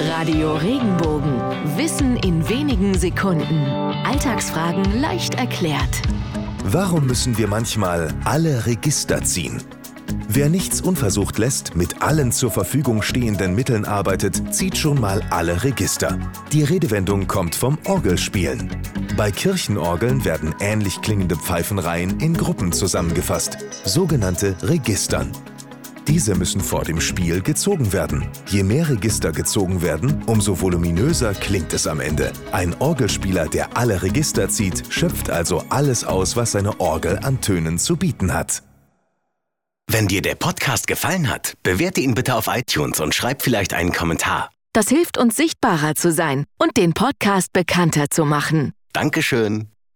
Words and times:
Radio 0.00 0.54
Regenbogen. 0.54 1.40
Wissen 1.76 2.16
in 2.16 2.48
wenigen 2.48 2.94
Sekunden. 2.94 3.66
Alltagsfragen 4.04 5.00
leicht 5.00 5.34
erklärt. 5.34 6.02
Warum 6.64 7.06
müssen 7.06 7.36
wir 7.36 7.46
manchmal 7.46 8.14
alle 8.24 8.66
Register 8.66 9.22
ziehen? 9.22 9.62
Wer 10.28 10.48
nichts 10.48 10.80
unversucht 10.80 11.38
lässt, 11.38 11.76
mit 11.76 12.00
allen 12.00 12.32
zur 12.32 12.50
Verfügung 12.50 13.02
stehenden 13.02 13.54
Mitteln 13.54 13.84
arbeitet, 13.84 14.54
zieht 14.54 14.78
schon 14.78 15.00
mal 15.00 15.22
alle 15.30 15.62
Register. 15.62 16.18
Die 16.52 16.64
Redewendung 16.64 17.26
kommt 17.26 17.54
vom 17.54 17.78
Orgelspielen. 17.84 18.70
Bei 19.16 19.30
Kirchenorgeln 19.30 20.24
werden 20.24 20.54
ähnlich 20.60 21.02
klingende 21.02 21.36
Pfeifenreihen 21.36 22.18
in 22.20 22.34
Gruppen 22.34 22.72
zusammengefasst, 22.72 23.58
sogenannte 23.84 24.56
Registern. 24.62 25.32
Diese 26.08 26.34
müssen 26.34 26.60
vor 26.60 26.84
dem 26.84 27.00
Spiel 27.00 27.40
gezogen 27.42 27.92
werden. 27.92 28.26
Je 28.46 28.62
mehr 28.62 28.88
Register 28.88 29.32
gezogen 29.32 29.82
werden, 29.82 30.22
umso 30.26 30.60
voluminöser 30.60 31.34
klingt 31.34 31.72
es 31.72 31.86
am 31.86 32.00
Ende. 32.00 32.32
Ein 32.50 32.74
Orgelspieler, 32.80 33.48
der 33.48 33.76
alle 33.76 34.02
Register 34.02 34.48
zieht, 34.48 34.82
schöpft 34.88 35.30
also 35.30 35.64
alles 35.68 36.04
aus, 36.04 36.36
was 36.36 36.52
seine 36.52 36.80
Orgel 36.80 37.18
an 37.22 37.40
Tönen 37.40 37.78
zu 37.78 37.96
bieten 37.96 38.34
hat. 38.34 38.62
Wenn 39.88 40.08
dir 40.08 40.22
der 40.22 40.36
Podcast 40.36 40.86
gefallen 40.86 41.28
hat, 41.28 41.54
bewerte 41.62 42.00
ihn 42.00 42.14
bitte 42.14 42.34
auf 42.34 42.46
iTunes 42.48 43.00
und 43.00 43.14
schreib 43.14 43.42
vielleicht 43.42 43.74
einen 43.74 43.92
Kommentar. 43.92 44.50
Das 44.72 44.88
hilft 44.88 45.18
uns 45.18 45.36
sichtbarer 45.36 45.94
zu 45.94 46.12
sein 46.12 46.44
und 46.58 46.76
den 46.76 46.94
Podcast 46.94 47.52
bekannter 47.52 48.06
zu 48.08 48.24
machen. 48.24 48.72
Dankeschön. 48.92 49.71